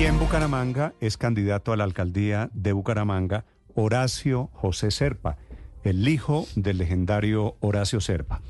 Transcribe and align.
Y 0.00 0.06
en 0.06 0.18
Bucaramanga 0.18 0.94
es 0.98 1.18
candidato 1.18 1.74
a 1.74 1.76
la 1.76 1.84
alcaldía 1.84 2.48
de 2.54 2.72
Bucaramanga 2.72 3.44
Horacio 3.74 4.48
José 4.54 4.90
Serpa, 4.90 5.36
el 5.84 6.08
hijo 6.08 6.46
del 6.56 6.78
legendario 6.78 7.58
Horacio 7.60 8.00
Serpa. 8.00 8.40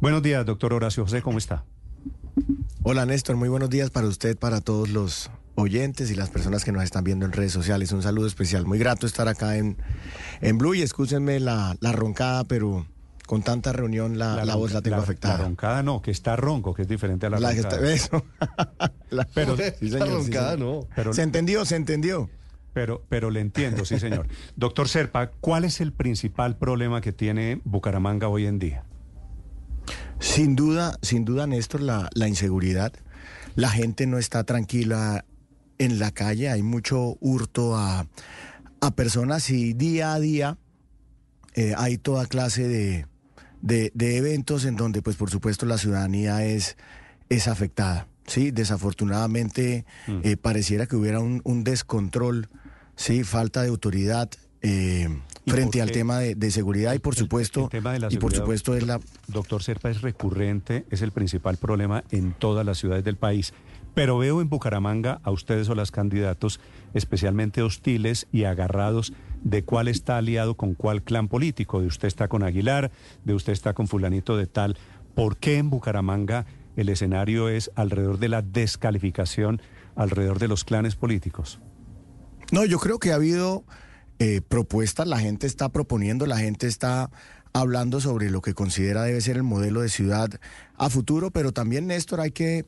Buenos 0.00 0.22
días, 0.22 0.46
doctor 0.46 0.72
Horacio 0.72 1.02
José, 1.02 1.20
¿cómo 1.20 1.38
está? 1.38 1.64
Hola 2.84 3.06
Néstor, 3.06 3.34
muy 3.34 3.48
buenos 3.48 3.70
días 3.70 3.90
para 3.90 4.06
usted, 4.06 4.38
para 4.38 4.60
todos 4.60 4.88
los 4.88 5.32
oyentes 5.56 6.12
y 6.12 6.14
las 6.14 6.30
personas 6.30 6.64
que 6.64 6.70
nos 6.70 6.84
están 6.84 7.02
viendo 7.02 7.26
en 7.26 7.32
redes 7.32 7.50
sociales. 7.50 7.90
Un 7.90 8.04
saludo 8.04 8.28
especial, 8.28 8.64
muy 8.64 8.78
grato 8.78 9.04
estar 9.04 9.26
acá 9.26 9.56
en, 9.56 9.76
en 10.42 10.58
Blue 10.58 10.74
y 10.74 10.82
escúchenme 10.82 11.40
la, 11.40 11.76
la 11.80 11.90
roncada, 11.90 12.44
pero 12.44 12.86
con 13.26 13.42
tanta 13.42 13.72
reunión 13.72 14.18
la, 14.18 14.44
la, 14.44 14.54
voz 14.54 14.72
la 14.72 14.82
tengo 14.82 14.96
afectada. 14.96 15.38
La 15.38 15.44
roncada 15.44 15.82
no, 15.82 16.02
que 16.02 16.10
está 16.10 16.36
ronco, 16.36 16.74
que 16.74 16.82
es 16.82 16.88
diferente 16.88 17.26
a 17.26 17.30
la, 17.30 17.40
la 17.40 17.52
roncada. 17.52 17.80
Que 17.80 17.92
está, 17.94 18.18
eso. 18.18 18.24
pero 19.34 19.56
sí, 19.80 19.88
señor, 19.88 20.08
la 20.08 20.14
roncada 20.14 20.54
sí, 20.54 20.60
no. 20.60 20.88
Pero, 20.94 21.12
se 21.12 21.22
entendió, 21.22 21.64
se 21.64 21.76
entendió. 21.76 22.30
Pero, 22.72 23.02
pero 23.08 23.30
le 23.30 23.40
entiendo, 23.40 23.84
sí, 23.84 23.98
señor. 23.98 24.26
Doctor 24.56 24.88
Serpa, 24.88 25.30
¿cuál 25.40 25.64
es 25.64 25.80
el 25.80 25.92
principal 25.92 26.56
problema 26.56 27.00
que 27.00 27.12
tiene 27.12 27.60
Bucaramanga 27.64 28.28
hoy 28.28 28.46
en 28.46 28.58
día? 28.58 28.84
Sin 30.18 30.56
duda, 30.56 30.98
sin 31.02 31.24
duda, 31.24 31.46
Néstor, 31.46 31.82
la, 31.82 32.10
la 32.14 32.28
inseguridad. 32.28 32.92
La 33.54 33.70
gente 33.70 34.06
no 34.06 34.18
está 34.18 34.44
tranquila 34.44 35.24
en 35.78 35.98
la 35.98 36.10
calle, 36.10 36.50
hay 36.50 36.62
mucho 36.62 37.16
hurto 37.20 37.76
a, 37.76 38.06
a 38.80 38.90
personas 38.94 39.50
y 39.50 39.72
día 39.72 40.14
a 40.14 40.20
día 40.20 40.58
eh, 41.54 41.72
hay 41.76 41.98
toda 41.98 42.26
clase 42.26 42.66
de, 42.66 43.06
de, 43.64 43.90
de, 43.94 44.18
eventos 44.18 44.66
en 44.66 44.76
donde, 44.76 45.00
pues 45.00 45.16
por 45.16 45.30
supuesto, 45.30 45.64
la 45.64 45.78
ciudadanía 45.78 46.44
es, 46.44 46.76
es 47.30 47.48
afectada. 47.48 48.06
Sí, 48.26 48.50
desafortunadamente 48.50 49.86
mm. 50.06 50.18
eh, 50.22 50.36
pareciera 50.36 50.86
que 50.86 50.96
hubiera 50.96 51.20
un, 51.20 51.40
un, 51.44 51.64
descontrol, 51.64 52.48
sí, 52.94 53.24
falta 53.24 53.62
de 53.62 53.68
autoridad. 53.68 54.30
Eh, 54.60 55.08
frente 55.46 55.82
al 55.82 55.90
tema 55.90 56.18
de, 56.18 56.34
de, 56.34 56.50
seguridad 56.50 56.94
y 56.94 56.98
por 56.98 57.14
supuesto 57.14 57.64
el, 57.64 57.68
tema 57.68 57.92
de 57.92 57.98
la 57.98 58.08
y 58.10 58.16
por 58.16 58.34
supuesto 58.34 58.74
es 58.74 58.86
la 58.86 58.98
doctor 59.28 59.62
Serpa 59.62 59.90
es 59.90 60.00
recurrente 60.00 60.86
es 60.90 61.02
el 61.02 61.12
principal 61.12 61.58
problema 61.58 62.02
en 62.10 62.32
todas 62.32 62.64
las 62.64 62.78
ciudades 62.78 63.04
del 63.04 63.16
país 63.16 63.52
pero 63.92 64.16
veo 64.16 64.40
en 64.40 64.48
Bucaramanga 64.48 65.20
a 65.22 65.30
ustedes 65.32 65.68
o 65.68 65.74
las 65.74 65.90
candidatos 65.90 66.60
especialmente 66.94 67.60
hostiles 67.60 68.26
y 68.32 68.44
agarrados 68.44 69.12
de 69.44 69.62
cuál 69.62 69.88
está 69.88 70.16
aliado 70.16 70.56
con 70.56 70.74
cuál 70.74 71.02
clan 71.02 71.28
político. 71.28 71.80
De 71.80 71.86
usted 71.86 72.08
está 72.08 72.28
con 72.28 72.42
Aguilar 72.42 72.90
de 73.24 73.34
usted 73.34 73.52
está 73.52 73.72
con 73.74 73.86
fulanito 73.86 74.36
de 74.36 74.46
tal. 74.46 74.76
¿por 75.14 75.36
qué 75.36 75.58
en 75.58 75.70
Bucaramanga 75.70 76.44
el 76.76 76.88
escenario 76.88 77.48
es 77.48 77.70
alrededor 77.76 78.18
de 78.18 78.28
la 78.28 78.42
descalificación 78.42 79.62
alrededor 79.94 80.40
de 80.40 80.48
los 80.48 80.64
clanes 80.64 80.96
políticos 80.96 81.60
no 82.50 82.64
yo 82.64 82.78
creo 82.78 82.98
que 82.98 83.12
ha 83.12 83.14
habido 83.14 83.64
eh, 84.20 84.40
propuestas, 84.46 85.08
la 85.08 85.18
gente 85.18 85.46
está 85.46 85.70
proponiendo, 85.70 86.26
la 86.26 86.38
gente 86.38 86.68
está 86.68 87.10
hablando 87.52 88.00
sobre 88.00 88.30
lo 88.30 88.42
que 88.42 88.54
considera 88.54 89.02
debe 89.02 89.20
ser 89.20 89.36
el 89.36 89.42
modelo 89.42 89.80
de 89.80 89.88
ciudad 89.88 90.28
a 90.76 90.88
futuro, 90.88 91.30
pero 91.30 91.52
también, 91.52 91.88
Néstor, 91.88 92.20
hay 92.20 92.30
que 92.30 92.64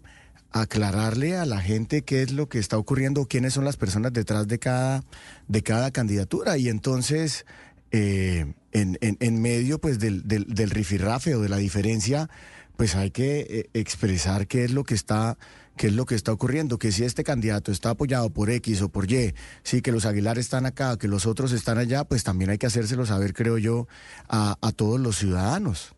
aclararle 0.61 1.37
a 1.37 1.47
la 1.47 1.61
gente 1.61 2.03
qué 2.03 2.23
es 2.23 2.33
lo 2.33 2.49
que 2.49 2.59
está 2.59 2.79
ocurriendo, 2.79 3.27
quiénes 3.27 3.55
son 3.55 3.65
las 3.65 3.77
personas 3.77 4.13
detrás 4.13 4.49
de 4.49 4.59
cada, 4.59 5.05
de 5.49 5.63
cada 5.63 5.91
candidatura. 5.91 6.59
Y 6.59 6.69
entonces, 6.69 7.47
eh, 7.91 8.55
en, 8.73 8.99
en, 9.01 9.17
en, 9.21 9.43
medio 9.43 9.81
pues, 9.81 9.99
del, 9.99 10.27
del, 10.27 10.47
del 10.47 10.71
rifirrafe 10.71 11.35
o 11.35 11.41
de 11.41 11.49
la 11.49 11.57
diferencia, 11.57 12.29
pues 12.77 12.95
hay 12.95 13.11
que 13.11 13.41
eh, 13.41 13.71
expresar 13.75 14.47
qué 14.47 14.65
es 14.65 14.71
lo 14.73 14.85
que 14.85 14.95
está 14.95 15.39
qué 15.77 15.89
es 15.89 15.93
lo 15.93 16.07
que 16.07 16.15
está 16.15 16.33
ocurriendo, 16.33 16.79
que 16.79 16.91
si 16.91 17.05
este 17.05 17.23
candidato 17.23 17.71
está 17.71 17.91
apoyado 17.91 18.31
por 18.31 18.49
X 18.49 18.81
o 18.81 18.89
por 18.89 19.11
Y, 19.13 19.35
sí, 19.63 19.83
que 19.83 19.93
los 19.93 20.07
Aguilar 20.07 20.39
están 20.39 20.65
acá, 20.65 20.97
que 20.97 21.07
los 21.07 21.27
otros 21.27 21.53
están 21.53 21.77
allá, 21.77 22.05
pues 22.05 22.25
también 22.25 22.49
hay 22.49 22.57
que 22.57 22.67
hacérselo 22.67 23.05
saber, 23.05 23.35
creo 23.35 23.59
yo, 23.59 23.87
a, 24.27 24.57
a 24.63 24.73
todos 24.73 24.99
los 24.99 25.19
ciudadanos. 25.19 25.95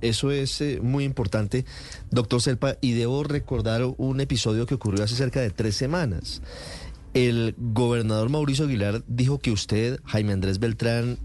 Eso 0.00 0.30
es 0.30 0.60
eh, 0.60 0.80
muy 0.82 1.04
importante, 1.04 1.64
doctor 2.10 2.42
Serpa, 2.42 2.76
y 2.80 2.92
debo 2.92 3.24
recordar 3.24 3.82
un 3.96 4.20
episodio 4.20 4.66
que 4.66 4.74
ocurrió 4.74 5.04
hace 5.04 5.14
cerca 5.14 5.40
de 5.40 5.50
tres 5.50 5.76
semanas. 5.76 6.42
El 7.14 7.54
gobernador 7.56 8.28
Mauricio 8.28 8.66
Aguilar 8.66 9.02
dijo 9.06 9.38
que 9.38 9.50
usted, 9.50 10.00
Jaime 10.04 10.32
Andrés 10.32 10.58
Beltrán 10.58 11.18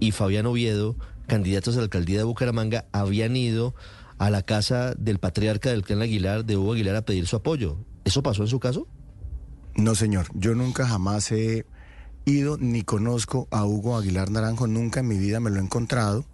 y 0.00 0.10
Fabián 0.10 0.46
Oviedo, 0.46 0.96
candidatos 1.26 1.74
a 1.74 1.78
la 1.78 1.84
alcaldía 1.84 2.18
de 2.18 2.24
Bucaramanga, 2.24 2.86
habían 2.92 3.36
ido 3.36 3.74
a 4.18 4.30
la 4.30 4.42
casa 4.42 4.94
del 4.94 5.18
patriarca 5.18 5.70
del 5.70 5.82
clan 5.82 6.02
Aguilar, 6.02 6.44
de 6.44 6.56
Hugo 6.56 6.72
Aguilar, 6.72 6.96
a 6.96 7.02
pedir 7.02 7.26
su 7.26 7.36
apoyo. 7.36 7.78
¿Eso 8.04 8.22
pasó 8.22 8.42
en 8.42 8.48
su 8.48 8.60
caso? 8.60 8.86
No, 9.76 9.94
señor. 9.94 10.26
Yo 10.34 10.54
nunca 10.54 10.86
jamás 10.86 11.30
he 11.32 11.66
ido 12.24 12.56
ni 12.58 12.82
conozco 12.82 13.46
a 13.50 13.64
Hugo 13.64 13.96
Aguilar 13.96 14.30
Naranjo. 14.30 14.66
Nunca 14.66 15.00
en 15.00 15.08
mi 15.08 15.18
vida 15.18 15.38
me 15.38 15.50
lo 15.50 15.56
he 15.56 15.62
encontrado. 15.62 16.24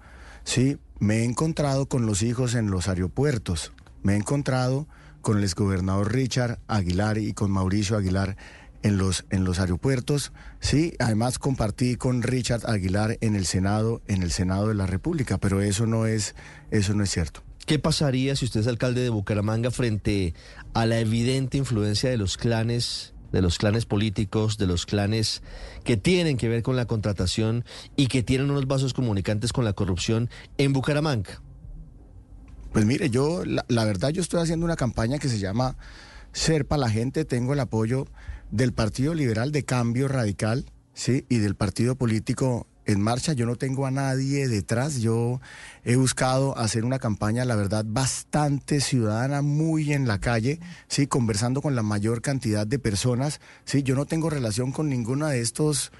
Sí, 0.45 0.79
me 1.03 1.17
he 1.17 1.25
encontrado 1.25 1.87
con 1.87 2.07
los 2.07 2.23
hijos 2.23 2.55
en 2.55 2.71
los 2.71 2.87
aeropuertos. 2.87 3.73
Me 4.05 4.13
he 4.13 4.17
encontrado 4.17 4.87
con 5.21 5.37
el 5.37 5.43
exgobernador 5.43 6.13
Richard 6.13 6.61
Aguilar 6.69 7.19
y 7.19 7.33
con 7.33 7.51
Mauricio 7.51 7.97
Aguilar 7.97 8.37
en 8.85 8.99
los, 8.99 9.25
en 9.31 9.43
los 9.43 9.59
aeropuertos. 9.59 10.33
Sí, 10.61 10.95
además 11.01 11.41
compartí 11.41 11.97
con 11.97 12.23
Richard 12.23 12.71
Aguilar 12.71 13.19
en 13.21 13.35
el 13.35 13.47
Senado, 13.47 14.01
en 14.07 14.23
el 14.23 14.31
Senado 14.31 14.69
de 14.69 14.77
la 14.77 14.87
República, 14.87 15.39
pero 15.39 15.61
eso 15.61 15.87
no 15.87 16.07
es, 16.07 16.37
eso 16.71 16.95
no 16.95 17.03
es 17.03 17.11
cierto. 17.11 17.43
¿Qué 17.67 17.81
pasaría 17.81 18.37
si 18.37 18.45
usted 18.45 18.61
es 18.61 18.69
alcalde 18.69 19.01
de 19.01 19.11
Bucaramanga 19.11 19.73
frente 19.73 20.35
a 20.73 20.87
la 20.87 21.01
evidente 21.01 21.59
influencia 21.59 22.11
de 22.11 22.17
los 22.17 22.37
clanes, 22.37 23.12
de 23.33 23.43
los 23.43 23.59
clanes 23.59 23.87
políticos, 23.87 24.59
de 24.59 24.67
los 24.67 24.87
clanes 24.87 25.43
que 25.85 25.97
tienen 25.97 26.37
que 26.37 26.49
ver 26.49 26.63
con 26.63 26.77
la 26.77 26.87
contratación 26.87 27.65
y 27.97 28.07
que 28.07 28.23
tienen 28.23 28.51
unos 28.51 28.67
vasos 28.67 28.95
comunicantes 28.95 29.53
con 29.53 29.65
la 29.65 29.73
corrupción 29.73 30.31
en 30.59 30.73
Bucaramanga? 30.73 31.43
Pues 32.73 32.87
mire, 32.87 33.11
yo, 33.11 33.45
la, 33.45 33.85
verdad, 33.85 34.11
yo 34.11 34.23
estoy 34.23 34.41
haciendo 34.41 34.65
una 34.65 34.77
campaña 34.77 35.19
que 35.19 35.29
se 35.29 35.39
llama 35.39 35.77
Serpa 36.33 36.79
la 36.79 36.89
gente, 36.89 37.25
tengo 37.25 37.53
el 37.53 37.61
apoyo 37.61 38.07
del 38.51 38.73
Partido 38.73 39.15
Liberal 39.15 39.53
de 39.53 39.65
Cambio 39.65 40.09
Radical, 40.09 40.65
sí, 40.95 41.27
y 41.29 41.39
del 41.39 41.55
partido 41.55 41.97
político 41.97 42.67
en 42.87 43.01
marcha, 43.01 43.33
yo 43.33 43.47
no 43.47 43.57
tengo 43.57 43.87
a 43.87 43.91
nadie 43.91 44.49
detrás, 44.49 45.01
yo 45.01 45.41
he 45.85 45.97
buscado 45.97 46.57
hacer 46.59 46.85
una 46.85 46.99
campaña, 46.99 47.45
la 47.45 47.57
verdad, 47.57 47.85
bastante 47.87 48.81
ciudadana, 48.81 49.43
muy 49.43 49.93
en 49.93 50.07
la 50.07 50.19
calle, 50.19 50.61
sí, 50.89 51.07
conversando 51.07 51.63
con 51.63 51.77
la 51.77 51.83
mayor 51.83 52.23
cantidad 52.23 52.67
de 52.67 52.79
personas, 52.79 53.41
sí, 53.65 53.83
yo 53.83 53.95
no 53.95 54.07
tengo 54.07 54.31
relación 54.31 54.73
con 54.73 54.89
ninguna 54.89 55.31
de 55.31 55.41
estos 55.41 55.93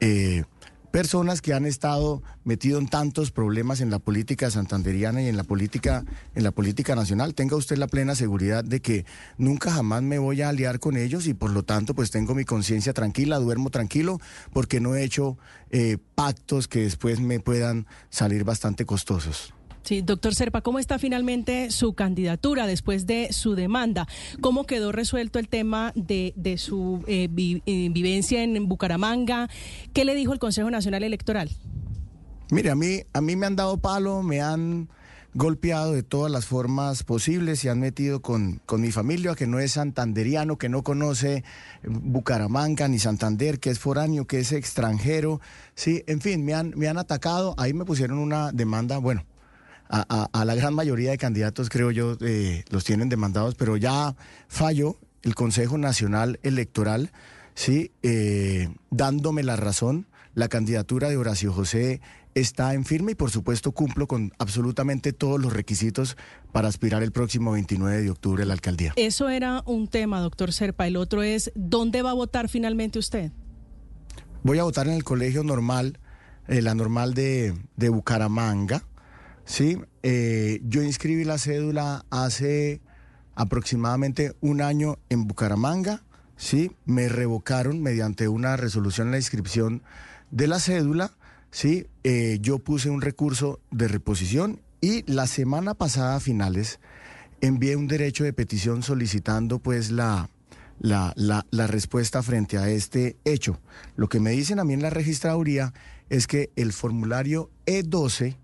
eh, 0.00 0.44
personas 0.90 1.42
que 1.42 1.54
han 1.54 1.66
estado 1.66 2.22
metido 2.44 2.78
en 2.78 2.88
tantos 2.88 3.30
problemas 3.30 3.80
en 3.80 3.90
la 3.90 3.98
política 3.98 4.50
santanderiana 4.50 5.22
y 5.22 5.28
en 5.28 5.36
la 5.36 5.44
política 5.44 6.04
en 6.34 6.44
la 6.44 6.50
política 6.50 6.94
nacional. 6.94 7.34
Tenga 7.34 7.56
usted 7.56 7.76
la 7.76 7.86
plena 7.86 8.14
seguridad 8.14 8.64
de 8.64 8.80
que 8.80 9.04
nunca 9.36 9.70
jamás 9.70 10.02
me 10.02 10.18
voy 10.18 10.42
a 10.42 10.48
aliar 10.48 10.78
con 10.78 10.96
ellos 10.96 11.26
y 11.26 11.34
por 11.34 11.50
lo 11.50 11.62
tanto 11.62 11.94
pues 11.94 12.10
tengo 12.10 12.34
mi 12.34 12.44
conciencia 12.44 12.92
tranquila, 12.92 13.38
duermo 13.38 13.70
tranquilo 13.70 14.20
porque 14.52 14.80
no 14.80 14.94
he 14.94 15.04
hecho 15.04 15.38
eh, 15.70 15.98
pactos 16.14 16.68
que 16.68 16.80
después 16.80 17.20
me 17.20 17.40
puedan 17.40 17.86
salir 18.10 18.44
bastante 18.44 18.84
costosos. 18.84 19.54
Sí, 19.88 20.02
doctor 20.02 20.34
Serpa, 20.34 20.60
¿cómo 20.60 20.78
está 20.78 20.98
finalmente 20.98 21.70
su 21.70 21.94
candidatura 21.94 22.66
después 22.66 23.06
de 23.06 23.32
su 23.32 23.54
demanda? 23.54 24.06
¿Cómo 24.42 24.66
quedó 24.66 24.92
resuelto 24.92 25.38
el 25.38 25.48
tema 25.48 25.92
de, 25.94 26.34
de 26.36 26.58
su 26.58 27.02
eh, 27.06 27.26
eh, 27.64 27.88
vivencia 27.90 28.44
en 28.44 28.68
Bucaramanga? 28.68 29.48
¿Qué 29.94 30.04
le 30.04 30.14
dijo 30.14 30.34
el 30.34 30.38
Consejo 30.38 30.70
Nacional 30.70 31.04
Electoral? 31.04 31.48
Mire, 32.50 32.68
a 32.68 32.74
mí, 32.74 33.00
a 33.14 33.22
mí 33.22 33.34
me 33.34 33.46
han 33.46 33.56
dado 33.56 33.78
palo, 33.78 34.22
me 34.22 34.42
han 34.42 34.90
golpeado 35.32 35.94
de 35.94 36.02
todas 36.02 36.30
las 36.30 36.44
formas 36.44 37.02
posibles, 37.02 37.60
se 37.60 37.70
han 37.70 37.80
metido 37.80 38.20
con, 38.20 38.60
con 38.66 38.82
mi 38.82 38.92
familia, 38.92 39.34
que 39.36 39.46
no 39.46 39.58
es 39.58 39.72
santanderiano, 39.72 40.58
que 40.58 40.68
no 40.68 40.82
conoce 40.82 41.44
Bucaramanga 41.82 42.88
ni 42.88 42.98
Santander, 42.98 43.58
que 43.58 43.70
es 43.70 43.78
foráneo, 43.78 44.26
que 44.26 44.40
es 44.40 44.52
extranjero. 44.52 45.40
Sí, 45.74 46.04
en 46.06 46.20
fin, 46.20 46.44
me 46.44 46.52
han, 46.52 46.74
me 46.76 46.88
han 46.88 46.98
atacado, 46.98 47.54
ahí 47.56 47.72
me 47.72 47.86
pusieron 47.86 48.18
una 48.18 48.52
demanda, 48.52 48.98
bueno, 48.98 49.24
a, 49.88 50.04
a, 50.08 50.40
a, 50.40 50.44
la 50.44 50.54
gran 50.54 50.74
mayoría 50.74 51.10
de 51.10 51.18
candidatos, 51.18 51.68
creo 51.68 51.90
yo, 51.90 52.16
eh, 52.20 52.64
los 52.70 52.84
tienen 52.84 53.08
demandados, 53.08 53.54
pero 53.54 53.76
ya 53.76 54.14
falló 54.48 54.96
el 55.22 55.34
Consejo 55.34 55.78
Nacional 55.78 56.38
Electoral, 56.42 57.10
sí, 57.54 57.92
eh, 58.02 58.68
dándome 58.90 59.42
la 59.42 59.56
razón. 59.56 60.06
La 60.34 60.48
candidatura 60.48 61.08
de 61.08 61.16
Horacio 61.16 61.52
José 61.52 62.00
está 62.34 62.74
en 62.74 62.84
firme 62.84 63.12
y 63.12 63.14
por 63.14 63.30
supuesto 63.30 63.72
cumplo 63.72 64.06
con 64.06 64.32
absolutamente 64.38 65.12
todos 65.12 65.40
los 65.40 65.52
requisitos 65.52 66.16
para 66.52 66.68
aspirar 66.68 67.02
el 67.02 67.10
próximo 67.10 67.52
29 67.52 68.02
de 68.02 68.10
octubre 68.10 68.42
a 68.44 68.46
la 68.46 68.52
alcaldía. 68.52 68.92
Eso 68.96 69.28
era 69.28 69.62
un 69.66 69.88
tema, 69.88 70.20
doctor 70.20 70.52
Serpa. 70.52 70.86
El 70.86 70.96
otro 70.96 71.22
es, 71.22 71.50
¿dónde 71.54 72.02
va 72.02 72.10
a 72.10 72.14
votar 72.14 72.48
finalmente 72.48 72.98
usted? 72.98 73.32
Voy 74.44 74.58
a 74.58 74.62
votar 74.62 74.86
en 74.86 74.94
el 74.94 75.02
colegio 75.02 75.42
normal, 75.42 75.98
eh, 76.46 76.62
la 76.62 76.74
normal 76.74 77.14
de, 77.14 77.54
de 77.76 77.88
Bucaramanga. 77.88 78.84
Sí, 79.48 79.80
eh, 80.02 80.60
yo 80.64 80.82
inscribí 80.82 81.24
la 81.24 81.38
cédula 81.38 82.04
hace 82.10 82.82
aproximadamente 83.34 84.34
un 84.42 84.60
año 84.60 84.98
en 85.08 85.26
Bucaramanga, 85.26 86.02
¿sí? 86.36 86.72
Me 86.84 87.08
revocaron 87.08 87.82
mediante 87.82 88.28
una 88.28 88.58
resolución 88.58 89.10
la 89.10 89.16
inscripción 89.16 89.82
de 90.30 90.48
la 90.48 90.60
cédula, 90.60 91.12
¿sí? 91.50 91.86
Eh, 92.04 92.40
yo 92.42 92.58
puse 92.58 92.90
un 92.90 93.00
recurso 93.00 93.58
de 93.70 93.88
reposición 93.88 94.60
y 94.82 95.10
la 95.10 95.26
semana 95.26 95.72
pasada 95.72 96.16
a 96.16 96.20
finales 96.20 96.78
envié 97.40 97.74
un 97.74 97.88
derecho 97.88 98.24
de 98.24 98.34
petición 98.34 98.82
solicitando 98.82 99.60
pues 99.60 99.90
la, 99.90 100.28
la, 100.78 101.14
la, 101.16 101.66
respuesta 101.66 102.22
frente 102.22 102.58
a 102.58 102.68
este 102.68 103.16
hecho. 103.24 103.58
Lo 103.96 104.10
que 104.10 104.20
me 104.20 104.32
dicen 104.32 104.58
a 104.58 104.64
mí 104.64 104.74
en 104.74 104.82
la 104.82 104.90
registraduría 104.90 105.72
es 106.10 106.26
que 106.26 106.50
el 106.54 106.74
formulario 106.74 107.50
E12, 107.64 108.36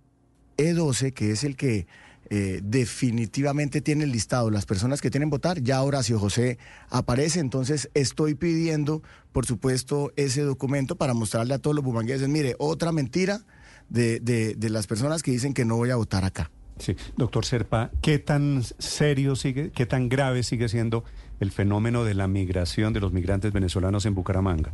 E12, 0.57 1.13
que 1.13 1.31
es 1.31 1.45
el 1.45 1.57
que 1.57 1.87
eh, 2.31 2.61
definitivamente 2.63 3.83
tiene 3.83 4.07
listado 4.07 4.51
las 4.51 4.65
personas 4.65 5.01
que 5.01 5.11
tienen 5.11 5.29
votar, 5.29 5.61
ya 5.63 5.83
Horacio 5.83 6.19
José 6.19 6.59
aparece, 6.89 7.41
entonces 7.41 7.91
estoy 7.93 8.35
pidiendo, 8.35 9.03
por 9.33 9.45
supuesto, 9.45 10.13
ese 10.17 10.43
documento 10.43 10.97
para 10.97 11.13
mostrarle 11.13 11.55
a 11.55 11.59
todos 11.59 11.77
los 11.77 11.85
bumangueses, 11.85 12.29
mire, 12.29 12.57
otra 12.59 12.93
mentira 12.93 13.43
de, 13.91 14.21
de, 14.21 14.55
de 14.55 14.71
las 14.71 14.87
personas 14.87 15.23
que 15.23 15.33
dicen 15.33 15.53
que 15.53 15.67
no 15.67 15.77
voy 15.77 15.91
a 15.91 15.97
votar 15.97 16.25
acá. 16.25 16.51
Sí, 16.79 16.97
doctor 17.17 17.45
Serpa, 17.45 17.91
¿qué 18.03 18.19
tan 18.19 18.63
serio 18.79 19.37
sigue, 19.37 19.71
qué 19.71 19.87
tan 19.87 20.09
grave 20.09 20.43
sigue 20.43 20.69
siendo 20.69 21.05
el 21.41 21.53
fenómeno 21.53 22.05
de 22.05 22.15
la 22.15 22.27
migración 22.27 22.93
de 22.93 23.01
los 23.01 23.13
migrantes 23.13 23.53
venezolanos 23.53 24.07
en 24.07 24.15
Bucaramanga? 24.15 24.73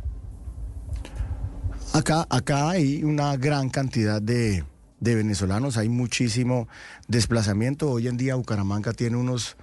Acá, 1.93 2.25
acá 2.29 2.69
hay 2.69 3.03
una 3.03 3.35
gran 3.35 3.69
cantidad 3.69 4.21
de, 4.21 4.63
venezolanos, 5.01 5.77
hay 5.77 5.89
muchísimo 5.89 6.67
desplazamiento. 7.07 7.89
Hoy 7.89 8.07
en 8.07 8.17
día 8.17 8.35
Bucaramanga 8.35 8.93
tiene 8.93 9.17
unos 9.17 9.57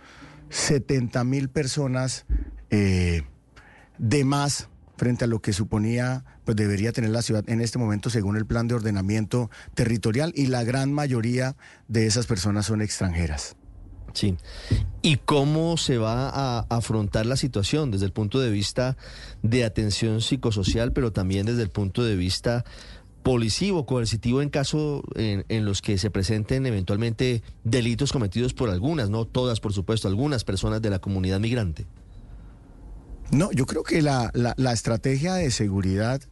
70 0.51 1.25
mil 1.25 1.49
personas 1.49 2.27
eh, 2.71 3.23
de 3.99 4.25
más 4.25 4.69
frente 4.97 5.25
a 5.25 5.29
lo 5.29 5.41
que 5.41 5.53
suponía 5.53 6.25
pues 6.45 6.57
debería 6.57 6.93
tener 6.93 7.11
la 7.11 7.23
ciudad 7.23 7.45
en 7.49 7.61
este 7.61 7.79
momento 7.79 8.11
según 8.11 8.37
el 8.37 8.47
plan 8.47 8.69
de 8.69 8.75
ordenamiento 8.75 9.51
territorial 9.75 10.33
y 10.35 10.47
la 10.47 10.65
gran 10.65 10.93
mayoría 10.93 11.57
de 11.87 12.07
esas 12.07 12.27
personas 12.27 12.67
son 12.67 12.83
extranjeras. 12.83 13.55
Sí. 14.15 14.37
¿Y 15.03 15.17
cómo 15.19 15.77
se 15.77 15.99
va 15.99 16.29
a 16.29 16.67
afrontar 16.71 17.27
la 17.27 17.37
situación 17.37 17.91
desde 17.91 18.07
el 18.07 18.13
punto 18.13 18.41
de 18.41 18.51
vista 18.51 18.97
de 19.43 19.65
atención 19.65 20.21
psicosocial, 20.21 20.93
pero 20.93 21.13
también 21.13 21.47
desde 21.47 21.63
el 21.63 21.71
punto 21.71 22.03
de 22.03 22.17
vista 22.17 22.65
policivo, 23.29 23.85
coercitivo 23.85 24.41
en 24.41 24.49
caso 24.49 25.03
en, 25.15 25.65
los 25.67 25.83
que 25.83 25.99
se 25.99 26.11
presenten 26.11 26.65
eventualmente 26.65 27.43
delitos 27.63 28.11
cometidos 28.11 28.55
por 28.55 28.71
algunas, 28.71 29.11
no 29.11 29.27
todas, 29.27 29.61
por 29.61 29.75
supuesto, 29.75 30.09
algunas 30.09 30.45
personas 30.45 30.81
de 30.81 30.89
la 30.89 30.99
comunidad 30.99 31.39
migrante? 31.39 31.85
No, 33.31 33.53
yo 33.53 33.67
creo 33.67 33.83
que 33.83 34.01
la, 34.01 34.31
la, 34.33 34.73
estrategia 34.73 35.35
de 35.35 35.51
seguridad 35.51 36.23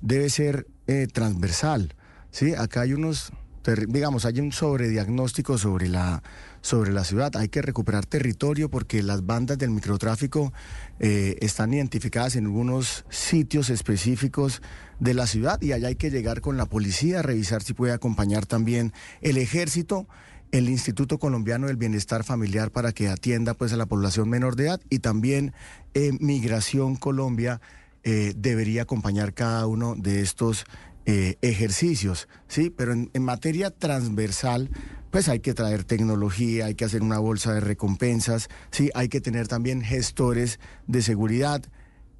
debe 0.00 0.30
ser 0.30 0.66
eh, 0.86 1.06
transversal. 1.12 1.94
¿sí? 2.30 2.54
Acá 2.54 2.80
hay 2.80 2.94
unos, 2.94 3.32
digamos, 3.74 4.24
hay 4.24 4.40
un 4.40 4.52
sobrediagnóstico 4.52 5.58
sobre 5.58 5.88
la, 5.88 6.22
sobre 6.60 6.92
la 6.92 7.04
ciudad. 7.04 7.36
Hay 7.36 7.48
que 7.48 7.62
recuperar 7.62 8.06
territorio 8.06 8.70
porque 8.70 9.02
las 9.02 9.26
bandas 9.26 9.58
del 9.58 9.70
microtráfico 9.70 10.52
eh, 11.00 11.36
están 11.40 11.74
identificadas 11.74 12.36
en 12.36 12.46
algunos 12.46 13.04
sitios 13.08 13.70
específicos 13.70 14.62
de 15.00 15.14
la 15.14 15.26
ciudad 15.26 15.60
y 15.60 15.72
allá 15.72 15.88
hay 15.88 15.96
que 15.96 16.10
llegar 16.10 16.40
con 16.40 16.56
la 16.56 16.66
policía, 16.66 17.22
revisar 17.22 17.62
si 17.62 17.74
puede 17.74 17.92
acompañar 17.92 18.46
también 18.46 18.92
el 19.20 19.36
ejército 19.38 20.06
el 20.52 20.68
Instituto 20.68 21.18
Colombiano 21.18 21.66
del 21.66 21.76
Bienestar 21.76 22.22
Familiar 22.24 22.70
para 22.70 22.92
que 22.92 23.08
atienda 23.08 23.54
pues 23.54 23.72
a 23.72 23.76
la 23.76 23.86
población 23.86 24.28
menor 24.28 24.56
de 24.56 24.66
edad 24.66 24.80
y 24.88 25.00
también 25.00 25.52
eh, 25.94 26.12
Migración 26.20 26.96
Colombia 26.96 27.60
eh, 28.04 28.34
debería 28.36 28.82
acompañar 28.82 29.34
cada 29.34 29.66
uno 29.66 29.96
de 29.96 30.20
estos 30.20 30.64
eh, 31.06 31.36
ejercicios, 31.40 32.28
¿sí? 32.48 32.70
Pero 32.70 32.92
en, 32.92 33.22
materia 33.22 33.70
transversal, 33.70 34.70
pues 35.10 35.28
hay 35.28 35.40
que 35.40 35.54
traer 35.54 35.84
tecnología, 35.84 36.66
hay 36.66 36.74
que 36.74 36.84
hacer 36.84 37.02
una 37.02 37.18
bolsa 37.18 37.54
de 37.54 37.60
recompensas, 37.60 38.48
¿sí? 38.70 38.90
Hay 38.94 39.08
que 39.08 39.20
tener 39.20 39.48
también 39.48 39.82
gestores 39.82 40.60
de 40.86 41.02
seguridad, 41.02 41.62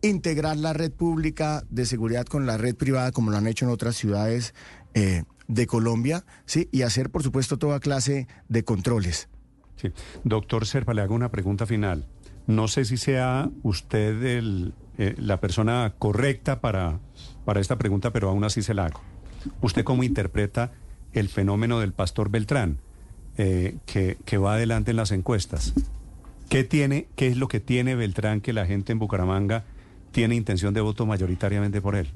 integrar 0.03 0.57
la 0.57 0.73
red 0.73 0.93
pública 0.93 1.65
de 1.69 1.85
seguridad 1.85 2.27
con 2.27 2.47
la 2.47 2.57
red 2.57 2.75
privada, 2.75 3.13
como 3.13 3.31
lo 3.31 3.37
han 3.37 3.47
hecho 3.47 3.65
en 3.65 3.73
otras 3.73 3.97
ciudades 3.97 4.55
de 5.47 5.67
Colombia, 5.67 6.25
¿sí? 6.47 6.69
Y 6.73 6.83
hacer, 6.83 7.11
por 7.11 7.23
supuesto, 7.23 7.59
toda 7.59 7.81
clase 7.81 8.29
de 8.49 8.65
controles. 8.65 9.29
Sí. 9.77 9.93
Doctor 10.25 10.65
Serpa, 10.65 10.95
le 10.95 11.03
hago 11.03 11.15
una 11.15 11.31
pregunta 11.31 11.67
final. 11.67 12.07
No 12.47 12.69
sé 12.69 12.85
si 12.85 12.97
sea 12.97 13.51
usted 13.63 14.23
el, 14.23 14.73
eh, 14.99 15.15
la 15.19 15.41
persona 15.41 15.95
correcta 15.99 16.61
para, 16.61 17.01
para 17.45 17.61
esta 17.61 17.77
pregunta, 17.77 18.13
pero 18.13 18.29
aún 18.29 18.45
así 18.45 18.63
se 18.63 18.75
la 18.75 18.87
hago. 18.87 19.01
¿Usted 19.61 19.85
cómo 19.85 20.03
interpreta 20.03 20.73
el 21.13 21.29
fenómeno 21.29 21.81
del 21.81 21.93
pastor 21.93 22.31
Beltrán, 22.31 22.79
eh, 23.37 23.77
que, 23.87 24.19
que 24.25 24.39
va 24.39 24.55
adelante 24.55 24.91
en 24.93 24.97
las 24.97 25.11
encuestas? 25.11 25.75
¿Qué, 26.49 26.65
tiene, 26.65 27.09
¿Qué 27.17 27.29
es 27.29 27.37
lo 27.37 27.49
que 27.49 27.61
tiene 27.61 27.95
Beltrán 27.95 28.41
que 28.41 28.53
la 28.53 28.67
gente 28.67 28.93
en 28.93 28.99
Bucaramanga 28.99 29.65
tiene 30.13 30.35
intención 30.35 30.73
de 30.75 30.81
voto 30.81 31.05
mayoritariamente 31.05 31.81
por 31.81 31.97
él? 31.97 32.11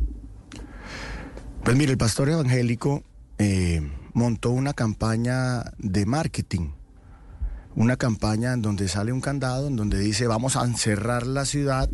Pues 1.64 1.76
mire, 1.76 1.92
el 1.92 1.98
pastor 1.98 2.30
evangélico 2.30 3.02
eh, 3.38 3.82
montó 4.14 4.50
una 4.50 4.72
campaña 4.72 5.64
de 5.78 6.06
marketing, 6.06 6.70
una 7.74 7.96
campaña 7.96 8.52
en 8.52 8.62
donde 8.62 8.88
sale 8.88 9.12
un 9.12 9.20
candado, 9.20 9.68
en 9.68 9.76
donde 9.76 9.98
dice 9.98 10.26
vamos 10.26 10.56
a 10.56 10.64
encerrar 10.64 11.26
la 11.26 11.44
ciudad, 11.44 11.90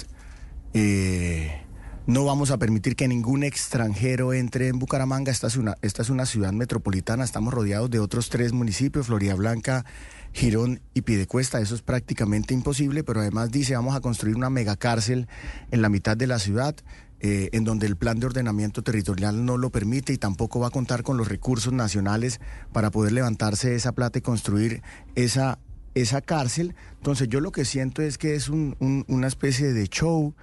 eh, 0.74 1.66
no 2.06 2.24
vamos 2.24 2.50
a 2.52 2.58
permitir 2.58 2.94
que 2.94 3.08
ningún 3.08 3.42
extranjero 3.42 4.32
entre 4.32 4.68
en 4.68 4.78
Bucaramanga, 4.78 5.32
esta 5.32 5.48
es, 5.48 5.56
una, 5.56 5.74
esta 5.82 6.02
es 6.02 6.10
una 6.10 6.24
ciudad 6.24 6.52
metropolitana, 6.52 7.24
estamos 7.24 7.52
rodeados 7.52 7.90
de 7.90 7.98
otros 7.98 8.28
tres 8.30 8.52
municipios, 8.52 9.06
Florida 9.06 9.34
Blanca, 9.34 9.84
Girón 10.32 10.80
y 10.94 11.02
Pidecuesta, 11.02 11.60
eso 11.60 11.74
es 11.74 11.82
prácticamente 11.82 12.54
imposible, 12.54 13.02
pero 13.02 13.20
además 13.20 13.50
dice 13.50 13.74
vamos 13.74 13.96
a 13.96 14.00
construir 14.00 14.36
una 14.36 14.50
megacárcel 14.50 15.26
en 15.72 15.82
la 15.82 15.88
mitad 15.88 16.16
de 16.16 16.28
la 16.28 16.38
ciudad, 16.38 16.76
eh, 17.18 17.48
en 17.52 17.64
donde 17.64 17.86
el 17.86 17.96
plan 17.96 18.20
de 18.20 18.26
ordenamiento 18.26 18.82
territorial 18.82 19.44
no 19.44 19.56
lo 19.56 19.70
permite 19.70 20.12
y 20.12 20.18
tampoco 20.18 20.60
va 20.60 20.68
a 20.68 20.70
contar 20.70 21.02
con 21.02 21.16
los 21.16 21.26
recursos 21.26 21.72
nacionales 21.72 22.40
para 22.72 22.90
poder 22.90 23.12
levantarse 23.12 23.74
esa 23.74 23.92
plata 23.92 24.18
y 24.18 24.22
construir 24.22 24.82
esa, 25.14 25.58
esa 25.96 26.20
cárcel. 26.20 26.74
Entonces 26.98 27.28
yo 27.28 27.40
lo 27.40 27.50
que 27.50 27.64
siento 27.64 28.02
es 28.02 28.18
que 28.18 28.34
es 28.34 28.48
una 28.48 29.26
especie 29.26 29.72
de 29.72 29.88
show 29.88 30.34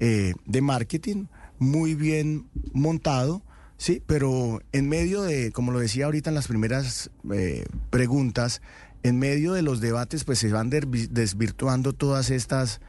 eh, 0.00 0.34
de 0.44 0.60
marketing 0.60 1.26
muy 1.58 1.94
bien 1.94 2.46
montado. 2.74 3.42
Sí, 3.78 4.02
pero 4.06 4.60
en 4.72 4.88
medio 4.88 5.22
de, 5.22 5.52
como 5.52 5.70
lo 5.70 5.78
decía 5.78 6.06
ahorita 6.06 6.30
en 6.30 6.34
las 6.34 6.48
primeras 6.48 7.10
eh, 7.32 7.64
preguntas, 7.90 8.62
en 9.02 9.18
medio 9.18 9.52
de 9.52 9.62
los 9.62 9.80
debates, 9.80 10.24
pues 10.24 10.38
se 10.38 10.50
van 10.50 10.70
desvirtuando 10.70 11.92
todas 11.92 12.30
estas 12.30 12.80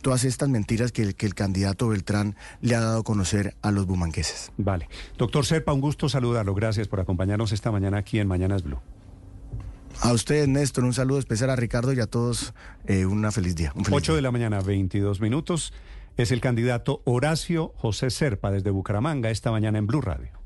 todas 0.00 0.24
estas 0.24 0.48
mentiras 0.48 0.92
que 0.92 1.02
el, 1.02 1.14
que 1.14 1.26
el 1.26 1.34
candidato 1.34 1.88
Beltrán 1.88 2.34
le 2.60 2.74
ha 2.74 2.80
dado 2.80 3.00
a 3.00 3.04
conocer 3.04 3.54
a 3.62 3.70
los 3.70 3.86
bumangueses. 3.86 4.50
Vale. 4.56 4.88
Doctor 5.18 5.46
Serpa, 5.46 5.72
un 5.72 5.80
gusto 5.80 6.08
saludarlo. 6.08 6.54
Gracias 6.54 6.88
por 6.88 7.00
acompañarnos 7.00 7.52
esta 7.52 7.70
mañana 7.70 7.98
aquí 7.98 8.18
en 8.18 8.26
Mañanas 8.26 8.62
Blue. 8.62 8.80
A 10.02 10.12
usted, 10.14 10.46
Néstor, 10.46 10.84
un 10.84 10.94
saludo 10.94 11.18
especial 11.18 11.50
a 11.50 11.56
Ricardo 11.56 11.92
y 11.92 12.00
a 12.00 12.06
todos 12.06 12.54
eh, 12.86 13.04
una 13.04 13.30
feliz 13.30 13.54
día. 13.54 13.72
Un 13.74 13.84
8 13.90 14.14
de 14.14 14.22
la 14.22 14.30
mañana, 14.30 14.60
22 14.62 15.20
minutos. 15.20 15.74
Es 16.16 16.32
el 16.32 16.40
candidato 16.40 17.02
Horacio 17.04 17.74
José 17.76 18.10
Serpa 18.10 18.50
desde 18.50 18.70
Bucaramanga 18.70 19.30
esta 19.30 19.50
mañana 19.50 19.78
en 19.78 19.86
Blue 19.86 20.00
Radio. 20.00 20.39